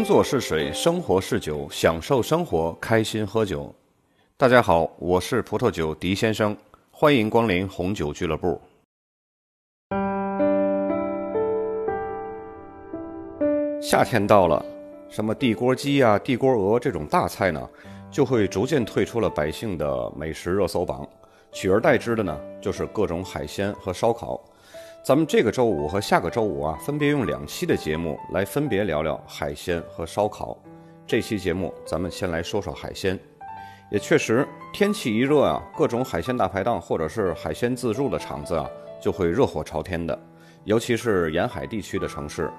[0.00, 3.70] 工作是水，生活是酒，享受生活，开心喝酒。
[4.34, 6.56] 大家好，我是葡萄酒狄先生，
[6.90, 8.58] 欢迎光临红酒俱乐部。
[13.82, 14.64] 夏天到了，
[15.10, 17.68] 什么地锅鸡呀、地锅鹅这种大菜呢，
[18.10, 21.06] 就会逐渐退出了百姓的美食热搜榜，
[21.52, 24.42] 取而代之的呢，就是各种海鲜和烧烤。
[25.02, 30.58] 咱们这个周五和下个周五啊，分别用两期的节目来分别聊聊海鲜和烧烤。
[31.06, 33.18] 这期节目咱们先来说说海鲜。
[33.90, 38.68] 也确实，天气一热啊，各种海鲜大排档或者是海鲜自助的场子啊，
[39.00, 40.16] 就会热火朝天的。
[40.64, 42.52] 尤其是沿海地区的城市，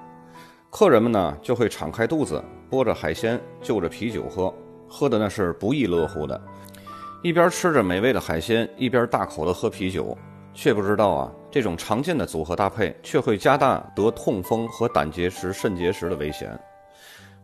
[0.68, 4.52] 客人们呢就会敞开肚子，剥着海鲜，就着啤酒喝，
[4.88, 6.38] 喝的那是不亦乐乎的。
[7.22, 10.18] 一边吃着美味的海鲜，一边大口的喝啤酒。
[10.54, 16.58] 却不知道啊，这种常见的组合搭配却会加大得痛风和胆结石、肾结石的危险。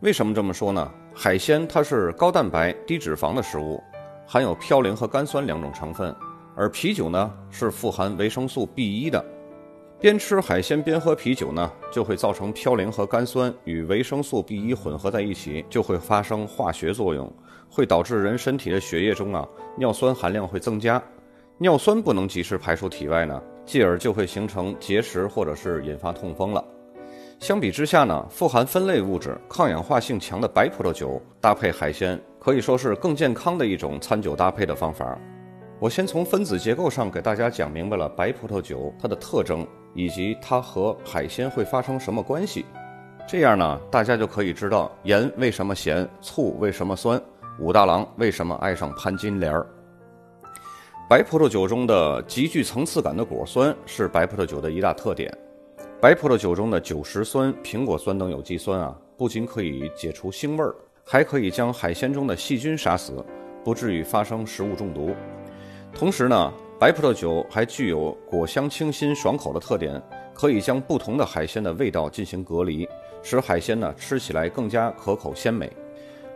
[0.00, 0.91] 为什么这么说呢？
[1.15, 3.78] 海鲜它是高蛋白、低脂肪的食物，
[4.27, 6.15] 含有嘌呤和甘酸两种成分，
[6.56, 9.23] 而啤酒呢是富含维生素 B1 的。
[10.00, 17.31] 边吃海鲜边喝啤酒呢，就会造成嘌呤和甘酸与维生素 B1 混合在一起，就会发生化学作用，
[17.69, 21.03] 会导致人身体的血液中啊尿酸含量会增加。
[21.59, 26.64] 尿酸不能及时排出体外呢，继而就会形成结石或者是引发痛风了。
[27.38, 35.16] 相比之下呢，富含酚类物质、抗氧化性强的白葡萄酒搭配海鲜，可以说是更健康的一种餐酒搭配的方法。
[35.78, 42.64] 我先从分子结构上给大家讲明白了白葡萄酒它的特征，以及它和海鲜会发生什么关系。
[43.28, 47.20] 这样呢，大家就可以知道盐为什么咸，醋为什么酸，
[47.60, 49.66] 武大郎为什么爱上潘金莲儿。
[51.09, 55.34] 白葡萄酒中的极具层次感的果酸是白葡萄酒的一大特点。
[56.03, 63.25] 白葡萄酒中的酒石酸、苹果酸等有机酸啊，不仅可以解除腥味儿，还可以将海鲜中的细菌杀死，
[63.65, 65.15] 不至于发生食物中毒。
[65.94, 69.99] 同时呢，白葡萄酒还具有果香清新、爽口的特点，
[70.34, 72.87] 可以将不同的海鲜的味道进行隔离，
[73.22, 75.72] 使海鲜呢吃起来更加可口鲜美。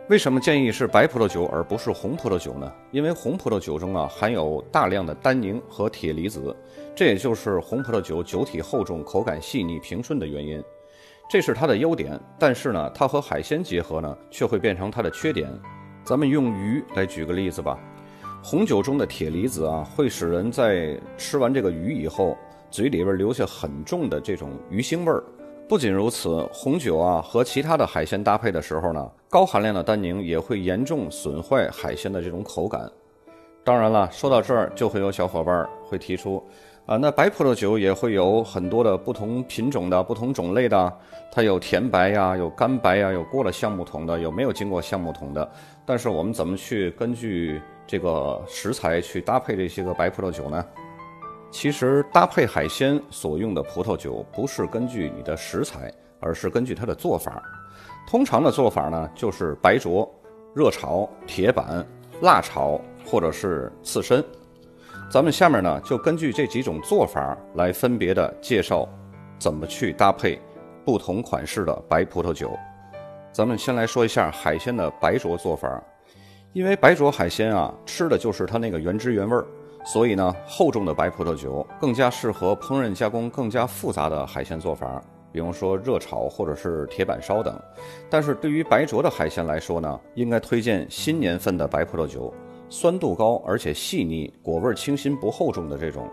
[0.09, 2.69] 为什么建议是白葡萄酒而不是红葡萄酒呢？
[2.91, 6.53] 因为红葡萄酒中啊含有大量的单宁和铁离子，
[6.93, 10.61] 这也就是红葡萄酒酒体厚重、口感细腻、平顺的原因。
[11.29, 15.49] 这是它的优点，但是呢，它和海鲜结合呢，却会变成它的缺点。
[16.03, 17.79] 咱们用鱼来举个例子吧，
[18.43, 22.37] 红酒中的铁离子啊，会使人在吃完这个鱼以后，
[22.69, 25.23] 嘴里边留下很重的这种鱼腥味儿。
[25.65, 32.91] 不仅如此，红酒啊和其他的海鲜搭配的时候呢，高含量的单宁也会严重损坏海鲜的这种口感。
[33.63, 36.43] 当然了，说到这儿，就会有小伙伴会提出，
[36.85, 40.93] 啊，那白葡萄酒也会有很多的不同品种的不同种类的，
[41.31, 45.49] 它有甜白呀，有干白呀，有过了橡木桶的，有没有经过橡木桶的？
[45.85, 50.63] 但是我们怎么去根据这个食材去搭配这些个白葡萄酒呢？
[51.53, 57.43] 其实搭配海鲜所用的葡萄酒不是根据你的食材，而是根据它的做法。
[58.07, 60.11] 通常的做法呢，就是白灼、
[60.55, 61.85] 热炒、铁板、
[62.23, 64.21] 辣炒或者是刺身。
[65.11, 68.89] 咱们下面呢，就根据这几种做法来分别的介绍
[69.37, 70.41] 怎么去搭配
[70.83, 72.49] 不同款式的白葡萄酒。
[73.31, 75.81] 咱们先来说一下海鲜的白灼做法，
[76.51, 79.45] 因为白灼海鲜啊，吃的就是它那个原汁原味儿。
[79.85, 85.01] 所以呢，厚重的白葡萄酒更加适合烹饪加工更加复杂的海鲜做法，
[85.31, 87.59] 比如说热炒或者是铁板烧等。
[88.09, 92.33] 但是对于白灼的海鲜来说呢，应该推荐新年份的白葡萄酒，
[92.69, 96.09] 酸度高而且细腻，果味清新不厚重的这种。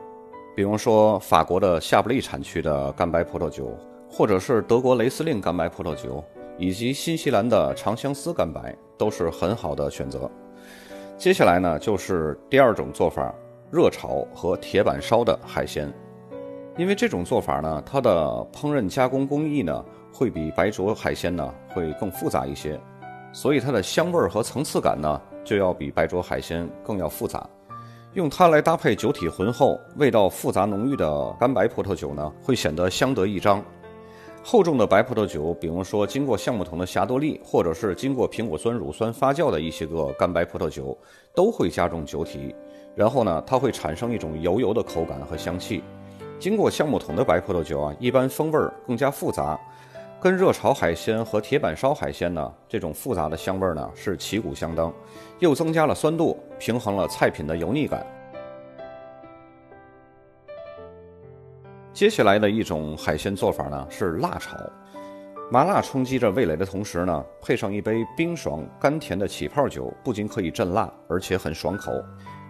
[0.57, 3.73] 比如说法国的夏布利产区的干白葡萄酒，
[4.11, 6.23] 或者是德国雷司令干白葡萄酒，
[6.59, 10.29] 以及新西兰的长相思干白，都是很好的选择。
[11.17, 13.33] 接下来呢，就是第二种做法。
[13.71, 15.93] 热炒和铁板烧的海鲜，
[16.77, 18.11] 因为这种做法呢，它的
[18.53, 22.81] 烹饪加工工艺呢，会比白灼海鲜呢会更复杂一些，
[23.33, 27.49] 所以它的香味和层次感呢，就要比白灼海鲜更要复杂。
[28.15, 33.63] 用它来搭配酒体浑厚、味道复杂浓郁的干白葡萄酒呢，会显得相得益彰。
[34.43, 40.97] 厚重的白葡萄酒，比如说经过橡木桶的霞多丽，或者是经过苹果酸乳酸发酵的一些个干白葡萄酒，
[41.35, 42.53] 都会加重酒体。
[43.01, 45.83] 然后呢，它会产生一种油油的口感和香气。
[46.39, 49.59] 经过橡木桶的白葡萄酒啊，一般风味儿更加复杂，
[50.21, 54.93] 跟热炒海鲜和铁板烧海鲜呢这种复杂的香味儿呢是旗鼓相当，
[55.39, 58.07] 又增加了酸度，平衡了菜品的油腻感。
[61.95, 64.59] 接下来的一种海鲜做法呢是辣炒。
[65.51, 71.91] 麻辣冲击着味蕾的同时呢，配上一杯冰爽甘甜的起泡酒，不仅可以镇辣，而且很爽口。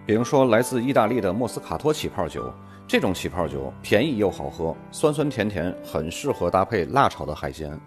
[0.05, 2.51] 比如说来自意大利的莫斯卡托起泡酒，
[2.87, 7.79] 这种起泡酒便宜又好喝，酸酸甜甜，很适合搭配辣炒的海鲜。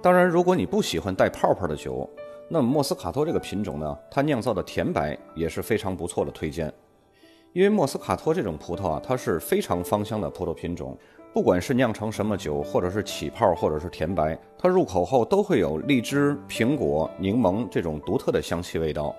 [0.00, 2.08] 当然，如果你不喜欢带泡泡的酒，
[2.48, 6.72] 那么莫斯卡托这个品种呢，它酿造的甜白也是非常不错的推荐。
[7.52, 10.96] 因为莫斯卡托这种葡萄啊，它是非常芳香的葡萄品种，
[11.32, 19.12] 不管是酿成什么酒，或者是起泡，或者是甜白，它入口后都会有荔枝、苹果、柠檬这种独特的香气味道，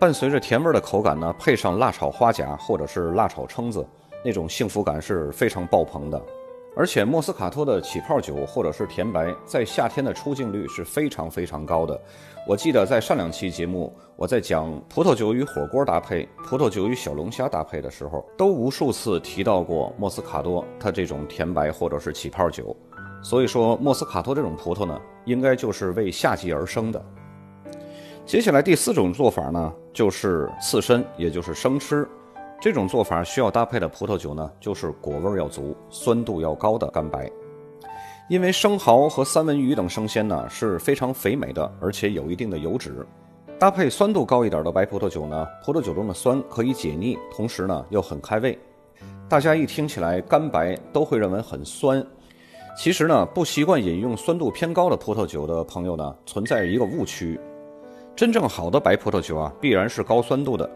[0.00, 3.84] 伴随着甜味的口感呢，配上辣炒花甲或者是辣炒蛏子，
[4.24, 6.22] 那种幸福感是非常爆棚的。
[6.76, 12.00] 而且莫斯卡托的起泡酒或者是甜白，在夏天的出镜率是非常非常高的。
[12.46, 22.76] 我记得在上两期节目，我在讲葡萄酒与火锅搭配、葡萄酒与小龙虾搭配的时候，都无数次提到过莫斯卡托它这种甜白或者是起泡酒。
[23.20, 27.04] 所以说，莫斯卡托这种葡萄呢，应该就是为夏季而生的。
[28.24, 32.08] 接下来第四种做法呢，就是刺身，也就是生吃。
[32.60, 37.28] 这种做法需要搭配的葡萄酒呢，就是果味要足、酸度要高的干白。
[38.28, 43.04] 因为生蚝和三文鱼等生鲜呢是非常肥美的，而且有一定的油脂，
[43.58, 48.56] 搭配酸度高一点的白葡萄酒呢，葡萄酒中的酸可以解腻，同时呢又很开胃。
[49.28, 52.06] 大家一听起来干白都会认为很酸，
[52.76, 57.40] 其实呢不习惯饮用酸度偏高的葡萄酒的朋友呢存在一个误区，
[58.18, 60.68] 真正好的白葡萄酒啊必然是高酸度的，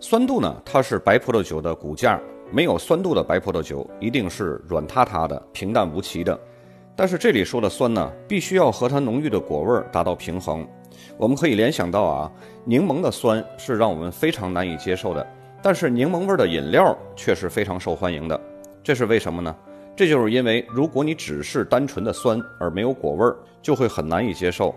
[0.00, 2.20] 酸度呢它是白葡萄酒的骨架，
[2.52, 6.38] 没有酸度的白葡萄酒一定是软塌塌的、平淡无奇的。
[6.94, 10.68] 但是这里说的酸呢，必须要和它浓郁的果味儿达到平衡。
[11.16, 12.30] 我们可以联想到啊，
[12.66, 15.26] 柠檬的酸是让我们非常难以接受的，
[15.62, 18.38] 但是柠檬味的饮料却是非常受欢迎的。
[18.84, 19.56] 这是为什么呢？
[19.96, 24.74] 这就是因为如果你只是单纯的酸而没有果味儿，就会很难以接受。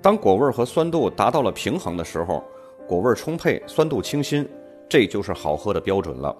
[0.00, 2.42] 当果味和酸度达到了平衡的时候，
[2.86, 4.48] 果味充沛，酸度清新，
[4.88, 6.34] 这就是好喝的标准了。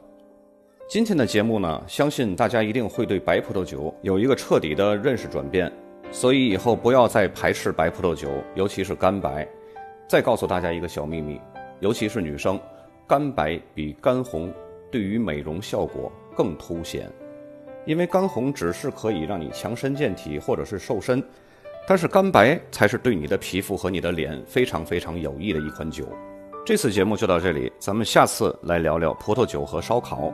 [0.88, 5.70] 今天的节目呢，相信大家一定会对白葡萄酒有一个彻底的认识转变，
[6.12, 9.46] 所以以后不要再排斥白葡萄酒，尤其是干白。
[10.06, 11.40] 再告诉大家一个小秘密，
[11.80, 12.58] 尤其是女生，
[13.08, 14.54] 干白比干红
[14.90, 17.10] 对于美容效果更凸显，
[17.84, 21.22] 因为干红只是可以让你强身健体或者是瘦身，
[21.88, 26.06] 但是干白才是对你的皮肤和你的脸非常非常有益的一款酒。
[26.66, 30.30] 这次节目就到这里，咱们下次来聊聊葡萄酒和烧烤。